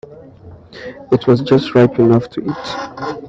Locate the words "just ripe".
1.43-1.99